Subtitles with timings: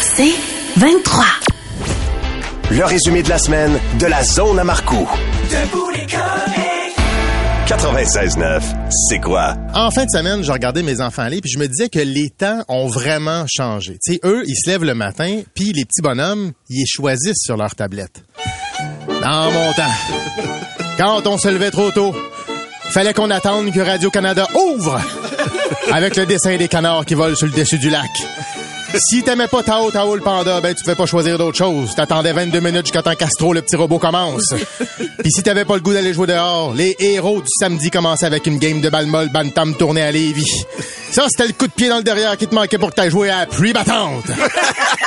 [0.00, 0.34] C'est
[0.76, 1.24] 23.
[2.70, 5.08] Le résumé de la semaine de la zone à Marcoux.
[7.66, 8.62] 96.9,
[9.08, 9.56] c'est quoi?
[9.74, 12.30] En fin de semaine, je regardais mes enfants aller, puis je me disais que les
[12.30, 13.98] temps ont vraiment changé.
[14.04, 17.42] Tu sais, eux, ils se lèvent le matin, puis les petits bonhommes, ils les choisissent
[17.42, 18.22] sur leur tablette.
[19.20, 19.82] Dans mon temps,
[20.96, 22.14] quand on se levait trop tôt,
[22.90, 25.00] fallait qu'on attende que Radio-Canada ouvre
[25.92, 28.10] avec le dessin des canards qui volent sur le dessus du lac.
[28.98, 31.94] Si t'aimais pas Tao Tao le panda, ben tu pouvais pas choisir d'autre chose.
[31.94, 34.54] T'attendais 22 minutes jusqu'à temps qu'Astro le petit robot commence.
[35.18, 38.46] Puis si t'avais pas le goût d'aller jouer dehors, les héros du samedi commençaient avec
[38.46, 40.64] une game de balle molle bantam tournée à Lévis.
[41.10, 43.10] Ça, c'était le coup de pied dans le derrière qui te manquait pour que t'ailles
[43.10, 44.30] jouer à la pluie battante.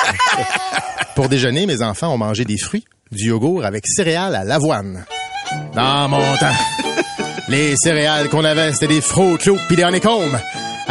[1.16, 5.06] pour déjeuner, mes enfants ont mangé des fruits, du yogourt avec céréales à l'avoine.
[5.74, 6.48] Dans mon temps,
[7.50, 10.38] les céréales qu'on avait, c'était des Fruit Loops pis des honeycombs.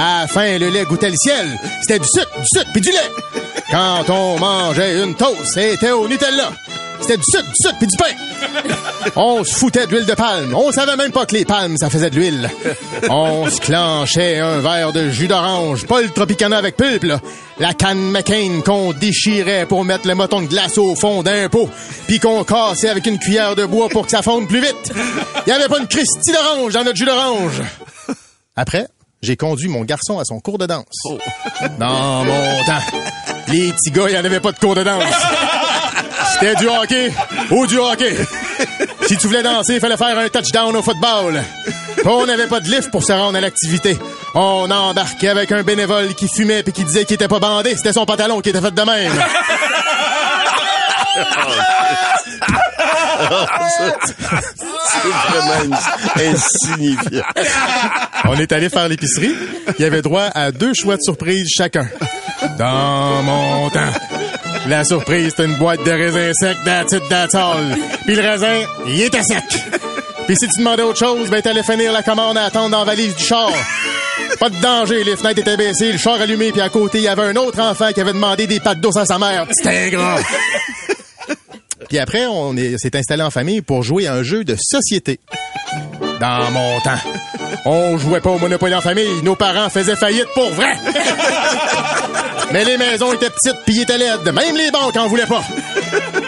[0.00, 1.58] À la fin, le lait goûtait le ciel.
[1.80, 3.42] C'était du sucre, du sucre puis du lait.
[3.68, 6.52] Quand on mangeait une toast, c'était au Nutella.
[7.00, 9.12] C'était du sucre, du sucre puis du pain.
[9.16, 10.54] On se foutait d'huile de palme.
[10.54, 12.48] On savait même pas que les palmes, ça faisait de l'huile.
[13.10, 17.12] On se clenchait un verre de jus d'orange, pas le Tropicana avec pulpe.
[17.58, 21.68] La canne McCain qu'on déchirait pour mettre le moton de glace au fond d'un pot,
[22.06, 24.92] puis qu'on cassait avec une cuillère de bois pour que ça fonde plus vite.
[25.44, 27.62] Il y avait pas une Christie d'orange dans notre jus d'orange.
[28.54, 28.86] Après,
[29.22, 30.84] j'ai conduit mon garçon à son cours de danse.
[31.78, 32.82] Dans mon temps,
[33.48, 35.04] les petits gars, il n'y en avait pas de cours de danse.
[36.32, 37.12] C'était du hockey
[37.50, 38.14] ou du hockey.
[39.06, 41.42] Si tu voulais danser, il fallait faire un touchdown au football.
[42.04, 43.98] On n'avait pas de lift pour se rendre à l'activité.
[44.34, 47.74] On embarquait avec un bénévole qui fumait puis qui disait qu'il était pas bandé.
[47.76, 49.12] C'était son pantalon qui était fait de même.
[54.90, 55.76] C'est vraiment
[56.16, 57.24] insignifiant.
[58.24, 59.34] On est allé faire l'épicerie.
[59.78, 61.88] Il y avait droit à deux choix de surprise chacun.
[62.58, 63.92] Dans mon temps.
[64.66, 65.90] La surprise, c'était une boîte de
[66.64, 67.76] that's it, that's all.
[68.04, 69.44] Puis le raisin, il était sec.
[70.26, 72.84] Puis si tu demandais autre chose, ben t'allais finir la commande à attendre dans la
[72.84, 73.50] valise du char.
[74.38, 77.08] Pas de danger, les fenêtres étaient baissées, le char allumé, puis à côté, il y
[77.08, 79.46] avait un autre enfant qui avait demandé des pâtes d'eau à sa mère.
[79.50, 80.16] C'était ingrat.
[81.88, 85.20] Puis après, on est- s'est installé en famille pour jouer à un jeu de société.
[86.20, 86.98] Dans mon temps,
[87.64, 89.22] on jouait pas au Monopoly en famille.
[89.22, 90.76] Nos parents faisaient faillite pour vrai.
[92.52, 94.24] Mais les maisons étaient petites pis ils étaient laides.
[94.34, 95.42] Même les banques en voulaient pas.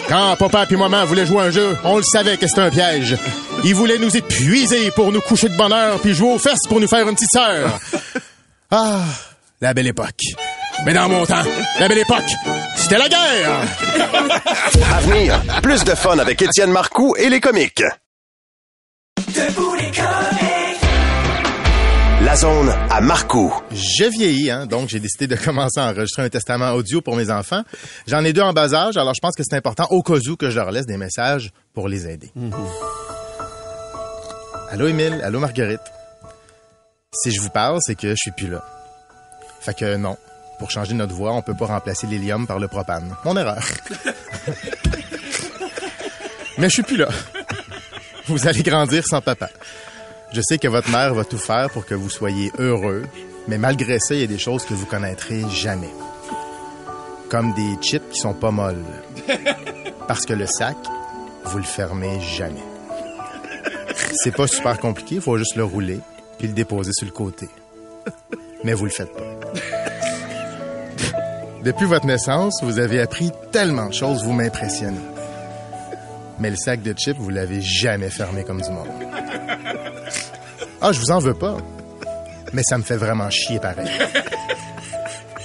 [0.09, 2.71] Quand papa puis maman voulaient jouer à un jeu, on le savait que c'était un
[2.71, 3.17] piège.
[3.65, 6.79] Ils voulaient nous épuiser pour nous coucher de bonne heure puis jouer aux fesses pour
[6.81, 7.79] nous faire une petite sœur.
[8.71, 9.01] Ah,
[9.61, 10.21] la belle époque.
[10.85, 11.43] Mais dans mon temps,
[11.79, 12.31] la belle époque,
[12.91, 13.61] c'était la guerre.
[14.93, 17.85] À venir, plus de fun avec Étienne Marcoux et les comiques.
[22.25, 23.55] La zone à Marcoux.
[23.71, 27.31] Je vieillis, hein, donc j'ai décidé de commencer à enregistrer un testament audio pour mes
[27.31, 27.63] enfants.
[28.09, 30.37] J'en ai deux en bas âge, alors je pense que c'est important au cas où
[30.37, 32.33] que je leur laisse des messages pour les aider.
[34.69, 35.81] Allô Émile, allô Marguerite?
[37.15, 38.65] Si je vous parle, c'est que je suis plus là.
[39.61, 40.17] Fait que non,
[40.61, 43.17] pour changer notre voix, on peut pas remplacer l'hélium par le propane.
[43.25, 43.65] Mon erreur.
[46.59, 47.09] Mais je suis plus là.
[48.27, 49.49] Vous allez grandir sans papa.
[50.35, 53.05] Je sais que votre mère va tout faire pour que vous soyez heureux,
[53.49, 55.91] mais malgré ça, il y a des choses que vous connaîtrez jamais.
[57.31, 58.85] Comme des chips qui sont pas molles.
[60.07, 60.77] Parce que le sac,
[61.45, 62.63] vous le fermez jamais.
[64.13, 66.01] C'est pas super compliqué, il faut juste le rouler
[66.39, 67.49] puis le déposer sur le côté.
[68.63, 69.30] Mais vous le faites pas.
[71.65, 75.01] Depuis votre naissance, vous avez appris tellement de choses, vous m'impressionnez.
[76.39, 78.89] Mais le sac de chips, vous l'avez jamais fermé comme du monde.
[80.81, 81.59] Ah, je vous en veux pas.
[82.55, 83.91] Mais ça me fait vraiment chier pareil.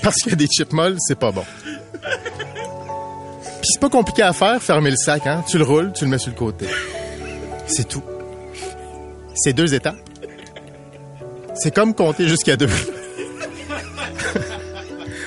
[0.02, 1.44] Parce que des chips molles, c'est pas bon.
[2.02, 5.44] Puis c'est pas compliqué à faire, fermer le sac, hein.
[5.50, 6.68] Tu le roules, tu le mets sur le côté.
[7.68, 8.04] C'est tout.
[9.36, 9.96] C'est deux étapes.
[11.56, 12.70] C'est comme compter jusqu'à deux.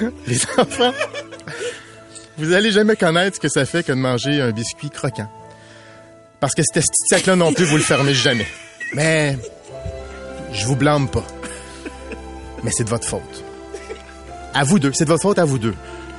[0.27, 0.93] Les enfants,
[2.37, 5.31] vous allez jamais connaître ce que ça fait que de manger un biscuit croquant.
[6.41, 8.47] Parce que ce petit sac-là non plus, vous le fermez jamais.
[8.95, 9.37] Mais
[10.53, 11.27] je vous blâme pas.
[12.63, 13.45] Mais c'est de votre faute.
[14.55, 14.93] À vous deux.
[14.93, 15.75] C'est de votre faute à vous deux.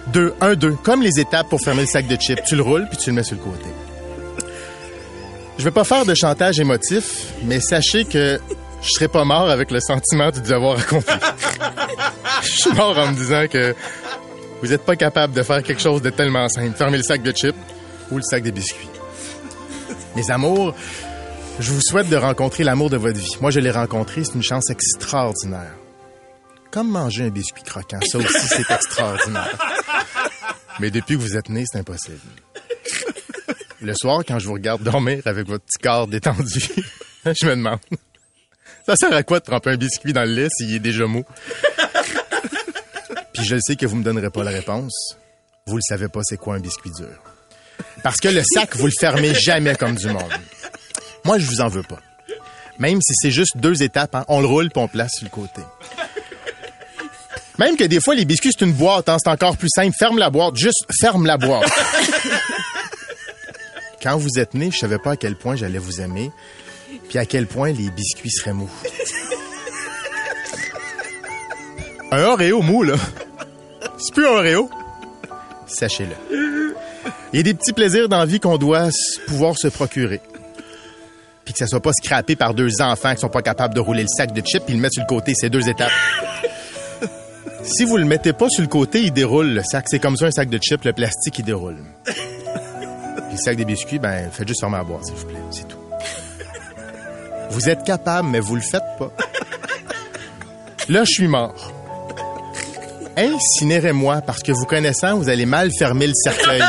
[0.08, 0.74] Deux, un, deux.
[0.74, 2.44] Comme les étapes pour fermer le sac de chips.
[2.46, 3.66] Tu le roules, puis tu le mets sur le côté.
[5.58, 8.40] Je vais pas faire de chantage émotif, mais sachez que
[8.82, 11.14] je serai pas mort avec le sentiment du devoir accompli.
[12.56, 13.76] Je suis mort en me disant que
[14.62, 16.76] vous êtes pas capable de faire quelque chose de tellement simple.
[16.76, 17.56] Fermer le sac de chips
[18.12, 18.90] ou le sac de biscuits.
[20.16, 20.76] Mes amours,
[21.60, 23.38] je vous souhaite de rencontrer l'amour de votre vie.
[23.42, 25.76] Moi, je l'ai rencontré, c'est une chance extraordinaire.
[26.72, 29.58] Comme manger un biscuit croquant, ça aussi, c'est extraordinaire.
[30.80, 32.20] Mais depuis que vous êtes né, c'est impossible.
[33.82, 36.60] Le soir, quand je vous regarde dormir avec votre petit corps détendu,
[37.26, 37.80] je me demande,
[38.86, 41.24] ça sert à quoi de tremper un biscuit dans le lait s'il est déjà mou?
[43.40, 45.16] Puis je sais que vous me donnerez pas la réponse.
[45.66, 47.08] Vous le savez pas c'est quoi un biscuit dur.
[48.04, 50.34] Parce que le sac, vous le fermez jamais comme du monde.
[51.24, 52.00] Moi, je vous en veux pas.
[52.80, 55.30] Même si c'est juste deux étapes, hein, on le roule puis on place sur le
[55.30, 55.62] côté.
[57.60, 59.96] Même que des fois, les biscuits, c'est une boîte, hein, c'est encore plus simple.
[59.98, 61.72] Ferme la boîte, juste ferme la boîte.
[64.04, 66.30] Quand vous êtes né, je savais pas à quel point j'allais vous aimer,
[67.08, 68.70] puis à quel point les biscuits seraient mous.
[72.12, 72.96] Un Oreo mou, là.
[74.00, 74.70] C'est plus un Oreo.
[75.68, 76.16] Sachez-le.
[77.34, 78.90] Il y a des petits plaisirs dans la vie qu'on doit
[79.28, 80.22] pouvoir se procurer.
[81.44, 84.04] Puis que ça soit pas scrappé par deux enfants qui sont pas capables de rouler
[84.04, 85.92] le sac de chips puis le mettre sur le côté, c'est deux étapes.
[87.64, 89.86] si vous le mettez pas sur le côté, il déroule le sac.
[89.90, 91.78] C'est comme ça un sac de chips, le plastique il déroule.
[92.06, 95.68] Puis le sac des biscuits, ben faites juste fermer la boîte, s'il vous plaît, c'est
[95.68, 95.78] tout.
[97.52, 99.12] Vous êtes capable, mais vous le faites pas.
[100.88, 101.79] Là, je suis mort.
[103.18, 106.62] Incinérez-moi, parce que vous connaissant, vous allez mal fermer le cercueil.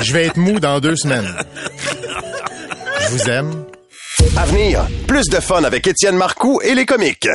[0.00, 1.28] Je vais être mou dans deux semaines.
[3.00, 3.64] Je vous aime.
[4.36, 7.28] À venir, plus de fun avec Étienne Marcoux et les comiques.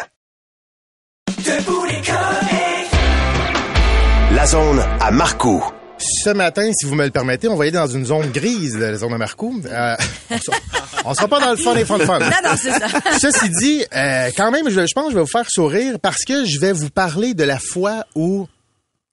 [4.31, 5.63] La zone à Marcoux.
[5.99, 8.79] Ce matin, si vous me le permettez, on va aller dans une zone grise de
[8.85, 9.61] la zone de Marcoux.
[9.65, 9.95] Euh,
[11.05, 12.19] on, sera, pas dans le fun et fun fun.
[12.19, 12.87] Non, non, c'est ça.
[13.19, 16.23] Ceci dit, euh, quand même, je, je pense que je vais vous faire sourire parce
[16.23, 18.47] que je vais vous parler de la fois où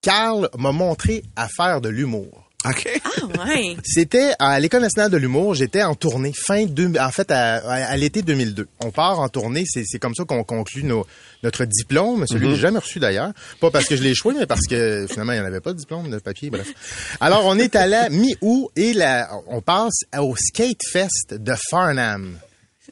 [0.02, 2.50] Carl m'a montré à faire de l'humour.
[2.66, 2.88] OK.
[3.04, 3.76] Ah, ouais.
[3.84, 5.54] C'était à l'École nationale de l'humour.
[5.54, 8.69] J'étais en tournée fin deux, en fait à, à- à l'été 2002.
[8.82, 9.64] On part en tournée.
[9.66, 11.06] C'est comme ça qu'on conclut nos,
[11.44, 12.26] notre diplôme.
[12.26, 13.32] Celui que j'ai jamais reçu d'ailleurs.
[13.61, 15.73] Pas parce que je l'ai échoué, mais parce que finalement il n'y en avait pas
[15.73, 16.50] de diplôme de papier.
[16.50, 16.73] Bref.
[17.20, 22.38] Alors on est à la mi-août et la, on passe au Skate Fest de Farnham.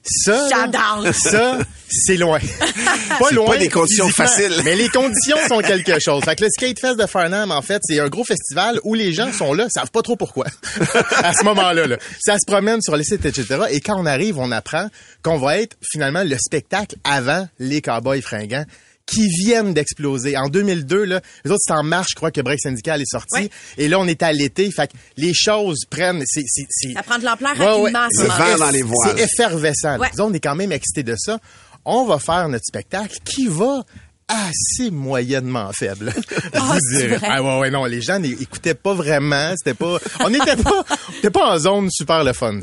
[0.05, 1.59] Ça, là, ça,
[1.89, 2.41] c'est loin.
[3.19, 3.47] Pas loin.
[3.47, 4.63] pas des conditions faciles.
[4.65, 6.25] Mais les conditions sont quelque chose.
[6.25, 9.13] Fait que le Skate Fest de Farnham, en fait, c'est un gros festival où les
[9.13, 10.47] gens sont là, savent pas trop pourquoi.
[11.23, 11.97] à ce moment-là, là.
[12.21, 13.65] Ça se promène sur les sites, etc.
[13.71, 14.89] Et quand on arrive, on apprend
[15.23, 18.65] qu'on va être finalement le spectacle avant les Cowboys fringants
[19.07, 20.37] qui viennent d'exploser.
[20.37, 23.43] En 2002, là, les autres, c'est en mars, je crois que Break Syndical est sorti.
[23.43, 23.51] Ouais.
[23.79, 24.71] Et là, on est à l'été.
[24.71, 26.23] Fait que les choses prennent...
[26.27, 27.93] c'est c'est- c'est- Ça prend de l'ampleur Ouais, ouais.
[27.93, 29.15] rapidement, ce Le vent dans les voiles.
[29.17, 29.99] C'est effervescent.
[29.99, 30.09] Ouais.
[30.19, 31.39] On est quand même excités de ça.
[31.85, 33.83] On va faire notre spectacle qui va
[34.29, 36.13] assez moyennement faible.
[36.55, 37.29] Je vous vrai?
[37.29, 39.53] Ah ouais, ouais, non, les gens n'écoutaient pas vraiment.
[39.57, 42.61] C'était pas, on n'était pas, on était pas en zone super le fun.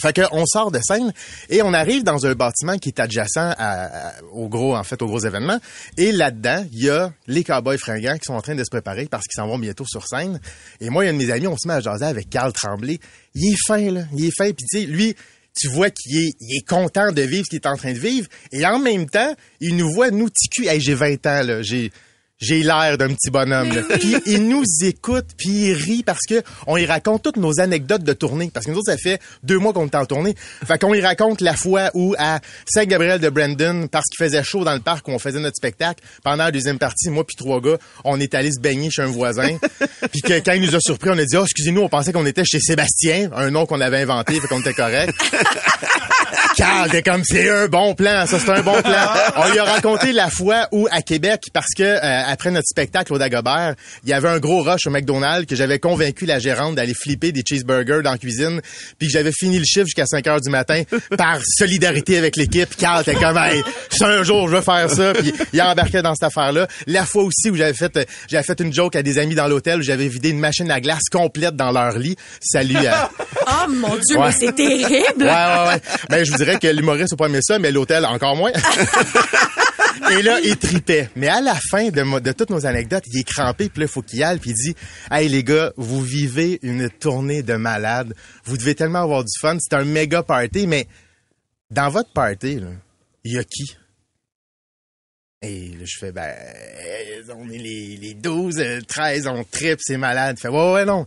[0.00, 1.12] Fait on sort de scène
[1.48, 5.06] et on arrive dans un bâtiment qui est adjacent à- au gros, en fait, au
[5.06, 5.58] gros événement.
[5.96, 9.06] Et là-dedans, il y a les cowboys fringants qui sont en train de se préparer
[9.06, 10.40] parce qu'ils s'en vont bientôt sur scène.
[10.80, 12.30] Et moi, il y a un de mes amis, on se met à jaser avec
[12.30, 12.98] Carl Tremblay.
[13.34, 14.02] Il est fin, là.
[14.16, 14.46] Il est fin.
[14.52, 15.14] Puis tu sais, lui,
[15.56, 17.98] tu vois qu'il est, il est content de vivre ce qu'il est en train de
[17.98, 18.28] vivre.
[18.52, 20.66] Et en même temps, il nous voit, nous, ticu.
[20.66, 21.62] Hey, j'ai 20 ans, là.
[21.62, 21.92] J'ai,
[22.44, 23.70] j'ai l'air d'un petit bonhomme.
[24.00, 28.02] Puis il nous écoute, puis il rit parce que on y raconte toutes nos anecdotes
[28.02, 28.50] de tournée.
[28.52, 30.34] Parce que nous autres, ça fait deux mois qu'on est en tournée.
[30.66, 34.64] Fait qu'on y raconte la fois où à Saint-Gabriel de Brandon, parce qu'il faisait chaud
[34.64, 37.60] dans le parc où on faisait notre spectacle, pendant la deuxième partie, moi puis trois
[37.60, 39.56] gars, on est allé se baigner chez un voisin.
[40.12, 42.26] puis que quand il nous a surpris, on a dit «Oh, excusez-nous, on pensait qu'on
[42.26, 45.14] était chez Sébastien, un nom qu'on avait inventé, fait qu'on était correct.»
[46.56, 49.08] Carl, t'es comme c'est un bon plan, ça c'est un bon plan.
[49.36, 51.98] On lui a raconté la fois où à Québec, parce que euh,
[52.34, 55.78] après notre spectacle au Dagobert, il y avait un gros rush au McDonald's que j'avais
[55.78, 58.60] convaincu la gérante d'aller flipper des cheeseburgers dans la cuisine,
[58.98, 60.82] puis que j'avais fini le chiffre jusqu'à 5 heures du matin
[61.16, 62.74] par solidarité avec l'équipe.
[62.76, 66.14] Carl, t'es comme hey, c'est un jour je veux faire ça, puis il embarquait dans
[66.14, 66.66] cette affaire-là.
[66.88, 69.78] La fois aussi où j'avais fait j'avais fait une joke à des amis dans l'hôtel
[69.78, 72.16] où j'avais vidé une machine à glace complète dans leur lit.
[72.40, 73.10] Salut à
[73.46, 74.26] Oh mon Dieu, Ouais.
[74.28, 75.22] mais c'est terrible.
[75.24, 75.80] Ouais, ouais, ouais.
[76.10, 78.50] Ben, je vous dirais que l'humoriste n'a pas aimé ça, mais l'hôtel encore moins.
[80.10, 81.10] Et là, il tripait.
[81.16, 84.02] Mais à la fin de, toutes nos anecdotes, il est crampé, puis là, il faut
[84.02, 84.74] qu'il y aille, puis il dit
[85.10, 88.14] «Hey, les gars, vous vivez une tournée de malades.
[88.44, 89.56] Vous devez tellement avoir du fun.
[89.60, 90.86] C'est un méga party, mais
[91.70, 92.60] dans votre party,
[93.24, 93.76] il y a qui?
[95.42, 99.78] Et là, je fais, ben, euh, on est les, les 12, euh, 13, on tripe,
[99.82, 100.36] c'est malade.
[100.38, 101.06] Il fait, ouais, ouais, non.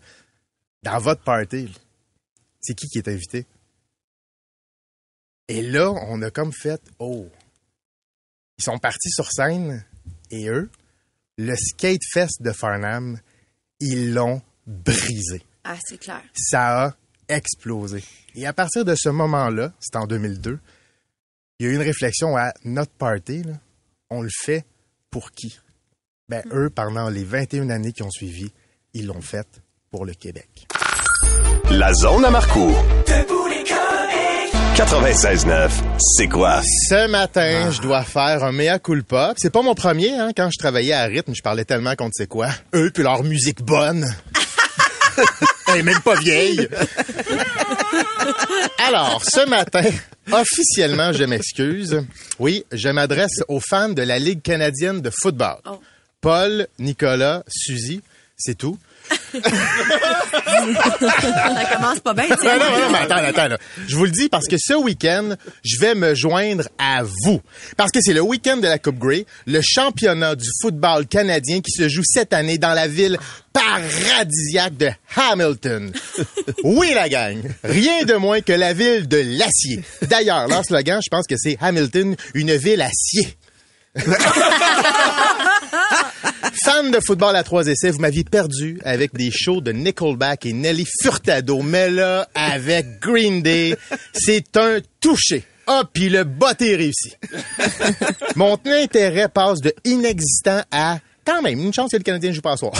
[0.83, 1.73] Dans votre party,
[2.61, 3.45] c'est qui qui est invité?
[5.47, 7.27] Et là, on a comme fait, oh.
[8.59, 9.85] Ils sont partis sur scène,
[10.31, 10.69] et eux,
[11.37, 13.19] le Skate Fest de Farnham,
[13.79, 15.43] ils l'ont brisé.
[15.63, 16.23] Ah, c'est clair.
[16.33, 16.95] Ça a
[17.29, 18.03] explosé.
[18.35, 20.59] Et à partir de ce moment-là, c'était en 2002,
[21.59, 23.53] il y a eu une réflexion à notre party, là,
[24.09, 24.65] on le fait
[25.09, 25.59] pour qui?
[26.29, 28.51] Ben, eux, pendant les 21 années qui ont suivi,
[28.93, 29.47] ils l'ont fait
[29.91, 30.67] pour le Québec.
[31.71, 32.71] La zone à Marco.
[34.77, 36.61] 96.9, c'est quoi?
[36.61, 39.33] Ce matin, je dois faire un mea culpa.
[39.35, 40.29] C'est pas mon premier, hein.
[40.37, 42.49] Quand je travaillais à rythme, je parlais tellement ne sait quoi?
[42.75, 44.05] Eux, puis leur musique bonne.
[45.67, 46.69] Elle est même pas vieille.
[48.87, 49.89] Alors, ce matin,
[50.31, 52.05] officiellement, je m'excuse.
[52.37, 55.57] Oui, je m'adresse aux fans de la Ligue canadienne de football.
[55.65, 55.81] Oh.
[56.21, 58.03] Paul, Nicolas, Suzy,
[58.37, 58.77] c'est tout.
[59.33, 59.41] Ça
[61.75, 62.57] commence pas bien, Non, tiens.
[62.57, 63.47] non, non, mais attends, attends.
[63.47, 63.57] là.
[63.87, 67.41] Je vous le dis parce que ce week-end, je vais me joindre à vous.
[67.75, 71.71] Parce que c'est le week-end de la Coupe Grey, le championnat du football canadien qui
[71.71, 73.17] se joue cette année dans la ville
[73.53, 75.91] paradisiaque de Hamilton.
[76.63, 77.37] Oui, la gang.
[77.63, 79.81] Rien de moins que la ville de l'acier.
[80.03, 83.37] D'ailleurs, leur slogan, je pense que c'est Hamilton, une ville acier.
[86.63, 90.53] Fan de football à trois essais, vous m'aviez perdu avec des shows de Nickelback et
[90.53, 91.61] Nelly Furtado.
[91.61, 93.77] Mais là, avec Green Day,
[94.13, 95.43] c'est un touché.
[95.67, 97.13] Ah, puis le botté réussi.
[98.35, 102.53] Mon intérêt passe de inexistant à quand même une chance que le Canadien joue pas
[102.53, 102.73] ce soir.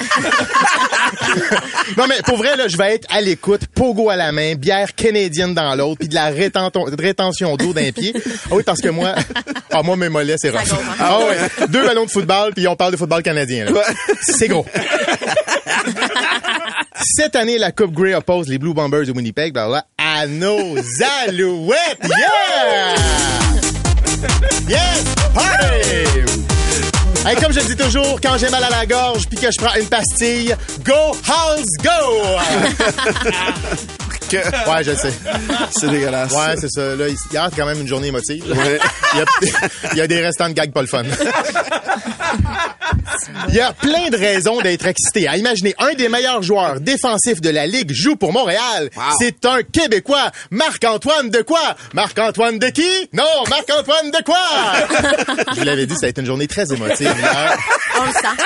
[1.96, 4.94] non mais pour vrai là, je vais être à l'écoute, pogo à la main, bière
[4.94, 8.12] canadienne dans l'autre, puis de la rétention d'eau d'un pied.
[8.50, 9.14] Ah oui parce que moi,
[9.70, 10.68] ah moi mes mollets c'est rough.
[10.68, 10.86] Gonfle.
[10.98, 13.66] Ah ouais, deux ballons de football puis on parle de football canadien.
[13.66, 13.82] là.
[14.22, 14.66] C'est gros.
[17.04, 20.76] Cette année, la Coupe Grey oppose les Blue Bombers de Winnipeg ben là, à nos
[21.26, 21.98] Alouettes.
[22.02, 22.94] Yeah!
[24.68, 25.04] Yes!
[25.34, 26.51] Party!
[27.24, 29.56] Hey, comme je le dis toujours, quand j'ai mal à la gorge puis que je
[29.56, 31.90] prends une pastille, go Halls go!
[34.32, 35.12] ouais, je sais.
[35.70, 36.32] C'est dégueulasse.
[36.32, 36.96] Ouais, c'est ça.
[36.96, 38.44] Là, hier, c'était quand même une journée émotive.
[38.44, 39.24] Il, y a,
[39.92, 41.04] il y a des restants de gags pas le fun.
[43.48, 45.28] Il y a plein de raisons d'être excité.
[45.28, 45.34] hein.
[45.36, 48.90] Imaginez, un des meilleurs joueurs défensifs de la Ligue joue pour Montréal.
[49.18, 50.30] C'est un Québécois.
[50.50, 51.76] Marc-Antoine de quoi?
[51.94, 53.08] Marc-Antoine de qui?
[53.12, 54.36] Non, Marc-Antoine de quoi?
[55.54, 57.14] Je vous l'avais dit, ça a été une journée très émotive.
[58.00, 58.42] On le sent.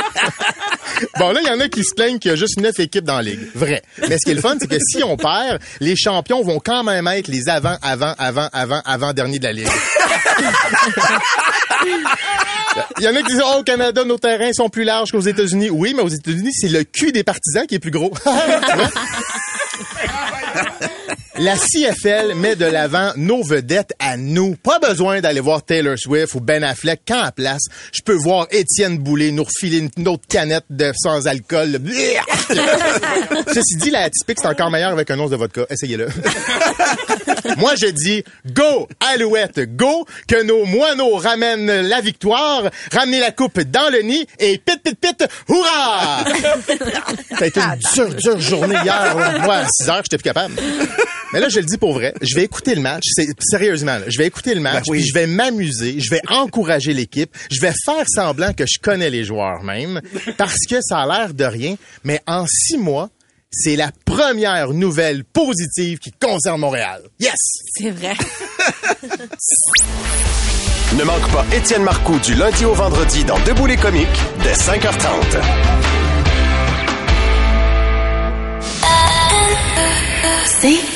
[1.19, 3.05] Bon, là, il y en a qui se plaignent qu'il y a juste neuf équipes
[3.05, 3.41] dans la ligue.
[3.55, 3.83] Vrai.
[4.09, 6.83] Mais ce qui est le fun, c'est que si on perd, les champions vont quand
[6.85, 9.69] même être les avant, avant, avant, avant, avant derniers de la ligue.
[12.99, 15.21] Il y en a qui disent, oh, au Canada, nos terrains sont plus larges qu'aux
[15.21, 15.71] États-Unis.
[15.71, 18.13] Oui, mais aux États-Unis, c'est le cul des partisans qui est plus gros.
[21.39, 24.57] La CFL met de l'avant nos vedettes à nous.
[24.57, 27.65] Pas besoin d'aller voir Taylor Swift ou Ben Affleck quand à place.
[27.93, 31.79] Je peux voir Étienne Boulay nous refiler une autre canette de sans alcool.
[33.49, 35.67] Ceci dit, la atypique, c'est encore meilleur avec un once de vodka.
[35.69, 36.09] Essayez-le.
[37.59, 42.63] Moi, je dis go, Alouette, go, que nos moineaux ramènent la victoire,
[42.93, 46.25] ramenez la coupe dans le nid et pit, pit, pit, hurrah!
[47.39, 49.17] Ça a été une dure, dure journée hier.
[49.43, 50.55] Moi, à 6 heures, j'étais plus capable.
[51.33, 52.15] Mais là, je le dis pour vrai.
[52.23, 53.05] Je vais écouter le match.
[53.15, 54.85] C'est, sérieusement, là, je vais écouter le match.
[54.87, 54.99] Ben oui.
[54.99, 55.99] puis je vais m'amuser.
[55.99, 57.35] Je vais encourager l'équipe.
[57.51, 60.01] Je vais faire semblant que je connais les joueurs même.
[60.37, 61.77] Parce que ça a l'air de rien.
[62.05, 63.11] Mais en six mois,
[63.51, 67.03] c'est la première nouvelle positive qui concerne Montréal.
[67.19, 67.35] Yes!
[67.75, 68.15] C'est vrai.
[70.97, 74.07] Ne manque pas Étienne Marcoux du lundi au vendredi dans Debout les comiques
[74.43, 75.41] dès 5h30.
[80.61, 80.96] C'est